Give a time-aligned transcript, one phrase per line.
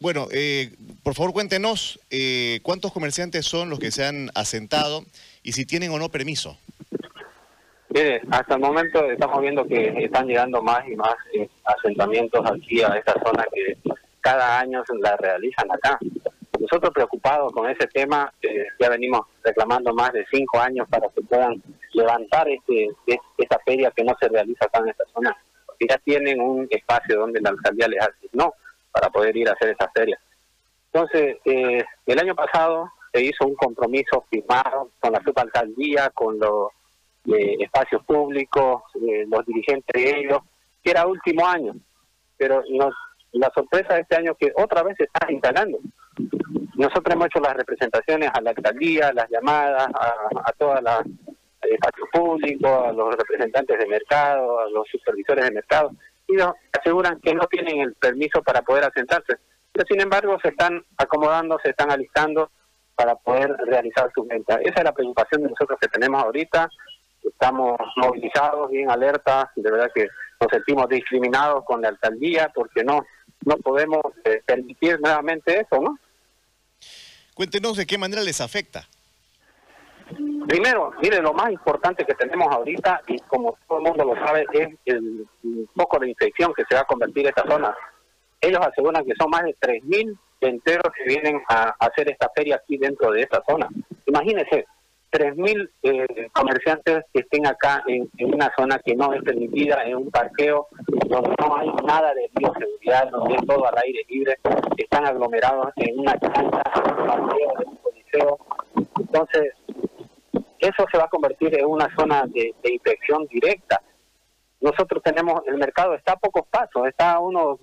[0.00, 5.04] Bueno, eh, por favor cuéntenos eh, cuántos comerciantes son los que se han asentado
[5.44, 6.58] y si tienen o no permiso.
[7.90, 12.82] Mire, hasta el momento estamos viendo que están llegando más y más eh, asentamientos aquí
[12.82, 13.76] a esta zona que
[14.20, 15.98] cada año se la realizan acá.
[16.58, 21.22] Nosotros preocupados con ese tema, eh, ya venimos reclamando más de cinco años para que
[21.22, 21.62] puedan
[21.92, 25.36] levantar este, este esta feria que no se realiza acá en esta zona,
[25.66, 28.54] porque ya tienen un espacio donde la alcaldía les asignó
[28.92, 30.18] para poder ir a hacer esa feria.
[30.92, 36.68] Entonces, eh, el año pasado se hizo un compromiso firmado con la subalcaldía, con los
[37.26, 40.40] eh, espacios públicos, eh, los dirigentes de ellos,
[40.82, 41.74] que era último año.
[42.36, 42.62] Pero
[43.32, 45.78] la sorpresa de este año es que otra vez se está instalando.
[46.74, 51.02] Nosotros hemos hecho las representaciones a la alcaldía, las llamadas a, a todas las
[51.62, 55.92] espacios públicos, a los representantes de mercado, a los supervisores de mercado,
[56.72, 59.36] aseguran que no tienen el permiso para poder asentarse.
[59.72, 62.50] Pero sin embargo se están acomodando, se están alistando
[62.94, 64.58] para poder realizar sus ventas.
[64.62, 66.68] Esa es la preocupación de nosotros que tenemos ahorita.
[67.22, 70.08] Estamos movilizados, bien alertas, de verdad que
[70.40, 73.04] nos sentimos discriminados con la alcaldía porque no
[73.44, 75.98] no podemos eh, permitir nuevamente eso, ¿no?
[77.34, 78.86] Cuéntenos de qué manera les afecta.
[80.46, 84.44] Primero, mire, lo más importante que tenemos ahorita, y como todo el mundo lo sabe,
[84.52, 85.26] es el,
[85.74, 87.74] foco de infección que se va a convertir esta zona.
[88.40, 92.76] Ellos aseguran que son más de 3.000 venteros que vienen a, hacer esta feria aquí
[92.76, 93.68] dentro de esta zona.
[94.06, 94.66] Imagínense,
[95.12, 100.10] 3.000 eh, comerciantes que estén acá en, una zona que no es permitida, en un
[100.10, 100.68] parqueo
[101.06, 104.38] donde no hay nada de bioseguridad, donde es todo al aire libre,
[104.76, 108.38] están aglomerados en una cancha, en un parqueo, en un coliseo.
[108.98, 109.52] Entonces,
[110.62, 113.80] eso se va a convertir en una zona de, infección directa.
[114.60, 117.58] Nosotros tenemos, el mercado está a pocos pasos, está a unos...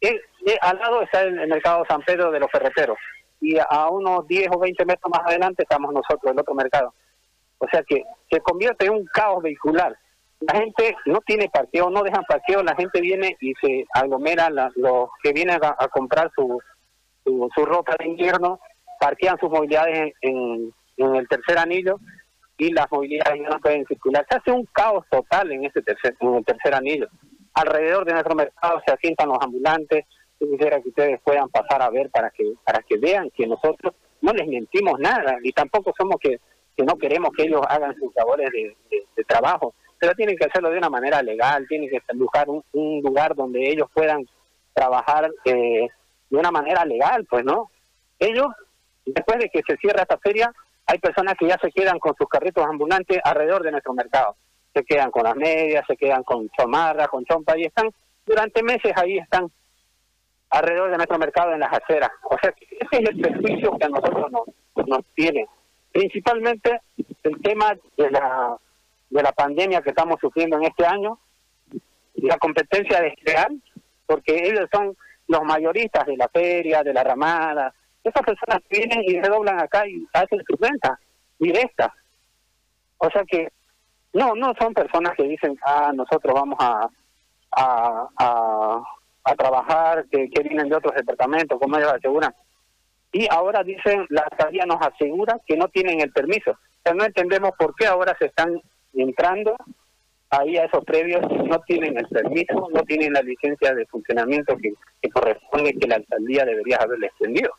[0.00, 2.98] Eh, eh, al lado está el, el mercado San Pedro de los Ferreteros
[3.40, 6.92] y a unos 10 o 20 metros más adelante estamos nosotros, el otro mercado.
[7.58, 9.96] O sea que se convierte en un caos vehicular.
[10.40, 15.08] La gente no tiene parqueo, no dejan parqueo, la gente viene y se aglomera, los
[15.22, 16.60] que vienen a, comprar su,
[17.24, 18.60] su, ropa de invierno,
[19.00, 21.98] parquean sus movilidades en, en, el tercer anillo
[22.58, 24.26] y las movilidades no pueden circular.
[24.28, 27.08] Se hace un caos total en ese tercer, en el tercer anillo.
[27.54, 30.04] Alrededor de nuestro mercado se asientan los ambulantes,
[30.40, 33.94] yo quisiera que ustedes puedan pasar a ver para que para que vean que nosotros
[34.20, 36.38] no les mentimos nada y tampoco somos que,
[36.76, 40.78] que no queremos que ellos hagan sus labores de, trabajo, pero tienen que hacerlo de
[40.78, 42.62] una manera legal, tienen que buscar un,
[43.02, 44.26] lugar donde ellos puedan
[44.72, 45.88] trabajar eh,
[46.30, 47.70] de una manera legal, pues no.
[48.18, 48.46] Ellos,
[49.04, 50.50] después de que se cierra esta feria,
[50.88, 54.36] hay personas que ya se quedan con sus carritos ambulantes alrededor de nuestro mercado.
[54.72, 57.90] Se quedan con las medias, se quedan con chomarra, con chompa y están
[58.24, 59.50] durante meses ahí están
[60.50, 62.10] alrededor de nuestro mercado en las aceras.
[62.24, 65.46] O sea, ese es el perjuicio que a nosotros nos, nos tiene.
[65.92, 66.80] Principalmente
[67.22, 68.56] el tema de la,
[69.10, 71.18] de la pandemia que estamos sufriendo en este año,
[72.14, 73.60] la competencia desleal,
[74.06, 74.96] porque ellos son
[75.26, 77.74] los mayoristas de la feria, de la ramada.
[78.08, 80.98] Esas personas vienen y redoblan acá y hacen sus ventas
[81.38, 81.90] directas.
[82.98, 83.48] O sea que
[84.12, 86.88] no, no son personas que dicen, ah, nosotros vamos a,
[87.56, 88.82] a
[89.30, 92.34] a trabajar, que, vienen de otros departamentos, como ellos aseguran.
[93.12, 96.58] Y ahora dicen, la alcaldía nos asegura que no tienen el permiso.
[96.82, 98.60] Pero no entendemos por qué ahora se están
[98.94, 99.56] entrando
[100.30, 104.74] ahí a esos previos no tienen el permiso, no tienen la licencia de funcionamiento que,
[105.10, 107.50] corresponde que la alcaldía debería haberle extendido.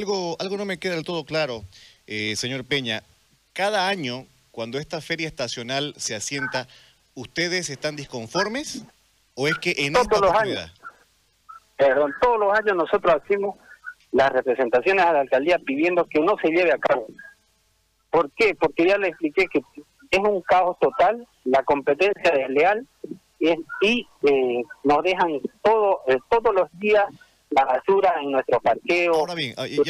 [0.00, 1.62] Algo, algo no me queda del todo claro,
[2.08, 3.04] eh, señor Peña.
[3.52, 6.66] Cada año, cuando esta feria estacional se asienta,
[7.14, 8.84] ¿ustedes están disconformes?
[9.36, 10.72] ¿O es que en esta oportunidad?
[11.76, 13.56] Perdón, todos los años nosotros hacemos
[14.10, 17.06] las representaciones a la alcaldía pidiendo que no se lleve a cabo.
[18.10, 18.56] ¿Por qué?
[18.56, 19.62] Porque ya le expliqué que
[20.10, 22.84] es un caos total, la competencia desleal
[23.38, 27.04] y, y eh, nos dejan todo eh, todos los días
[27.54, 29.14] la basura en nuestro parqueo.
[29.14, 29.82] Ahora bien, ah, ya,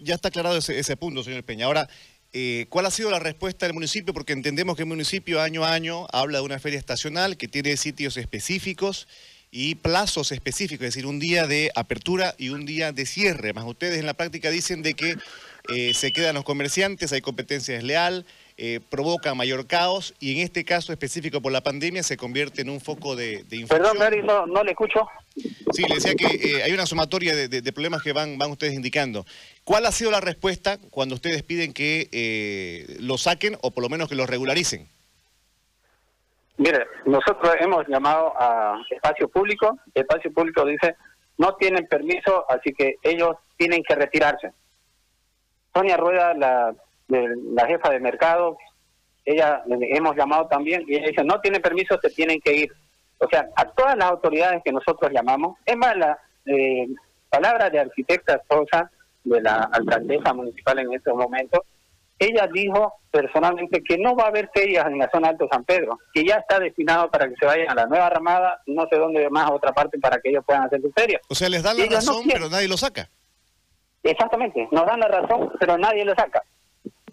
[0.00, 1.66] ya, está aclarado ese, ese punto, señor Peña.
[1.66, 1.88] Ahora,
[2.36, 4.12] eh, ¿Cuál ha sido la respuesta del municipio?
[4.12, 7.76] Porque entendemos que el municipio año a año habla de una feria estacional que tiene
[7.76, 9.06] sitios específicos
[9.52, 13.52] y plazos específicos, es decir, un día de apertura y un día de cierre.
[13.52, 15.14] Más ustedes en la práctica dicen de que
[15.72, 18.26] eh, se quedan los comerciantes, hay competencia desleal,
[18.56, 22.70] eh, provoca mayor caos y en este caso específico por la pandemia se convierte en
[22.70, 23.98] un foco de, de infección.
[23.98, 25.08] Perdón, no, no, le escucho.
[25.72, 29.26] Sí, le decía que eh, hay una sumatoria de, problemas que van, van ustedes indicando.
[29.64, 33.88] ¿Cuál ha sido la respuesta cuando ustedes piden que eh, lo saquen o por lo
[33.88, 34.88] menos que lo regularicen?
[36.56, 39.76] Mire, nosotros hemos llamado a espacio público.
[39.92, 40.94] Espacio público dice
[41.38, 44.52] no tienen permiso, así que ellos tienen que retirarse.
[45.74, 46.72] Sonia Rueda, la,
[47.08, 48.56] la jefa de mercado,
[49.24, 52.72] ella hemos llamado también y ella dice, no tiene permiso, se tienen que ir.
[53.18, 56.86] O sea, a todas las autoridades que nosotros llamamos, es más, la eh,
[57.30, 58.90] palabra de arquitecta Sosa,
[59.24, 61.64] de la alcaldesa municipal en este momento,
[62.18, 65.98] ella dijo personalmente que no va a haber ferias en la zona Alto San Pedro,
[66.12, 69.28] que ya está destinado para que se vayan a la nueva ramada, no sé dónde
[69.30, 71.22] más a otra parte para que ellos puedan hacer sus ferias.
[71.28, 73.08] O sea, les dan la razón, pero nadie lo saca.
[74.02, 76.42] Exactamente, nos dan la razón, pero nadie lo saca.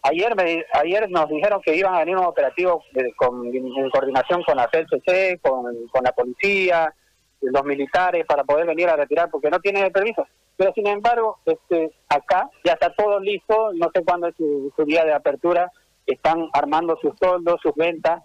[0.03, 2.83] Ayer me, ayer nos dijeron que iban a venir un operativo
[3.15, 6.93] con, en coordinación con la CLCC, con, con la policía,
[7.41, 10.25] los militares, para poder venir a retirar, porque no tienen el permiso.
[10.57, 15.03] Pero sin embargo, este, acá ya está todo listo, no sé cuándo es su, día
[15.03, 15.71] de apertura,
[16.05, 18.21] están armando sus toldos, sus ventas,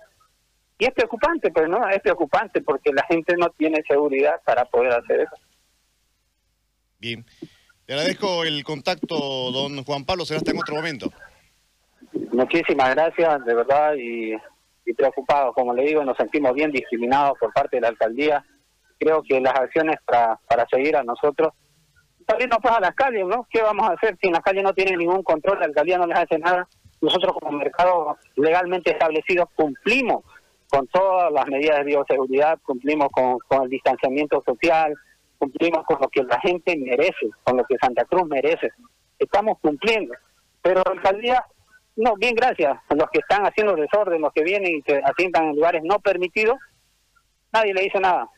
[0.78, 4.92] y es preocupante, pero no, es preocupante porque la gente no tiene seguridad para poder
[4.92, 5.36] hacer eso.
[6.98, 7.24] Bien.
[7.86, 9.16] Le agradezco el contacto,
[9.52, 11.10] don Juan Pablo, será hasta en otro momento.
[12.36, 14.34] Muchísimas gracias, de verdad, y,
[14.84, 15.54] y preocupados.
[15.54, 18.44] Como le digo, nos sentimos bien discriminados por parte de la alcaldía.
[18.98, 21.52] Creo que las acciones para, para seguir a nosotros
[22.28, 23.46] salirnos pues a las calles, ¿no?
[23.50, 26.06] ¿Qué vamos a hacer si en las calles no tienen ningún control, la alcaldía no
[26.06, 26.66] les hace nada?
[27.00, 30.24] Nosotros como mercado legalmente establecido cumplimos
[30.68, 34.92] con todas las medidas de bioseguridad, cumplimos con, con el distanciamiento social,
[35.38, 38.70] cumplimos con lo que la gente merece, con lo que Santa Cruz merece.
[39.18, 40.14] Estamos cumpliendo.
[40.62, 41.44] Pero la alcaldía,
[41.96, 45.56] no, bien gracias, los que están haciendo desorden, los que vienen y se asientan en
[45.56, 46.56] lugares no permitidos,
[47.52, 48.28] nadie le dice nada.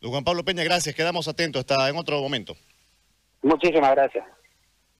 [0.00, 0.94] Don Juan Pablo Peña, gracias.
[0.94, 2.54] Quedamos atentos hasta en otro momento.
[3.42, 4.24] Muchísimas gracias.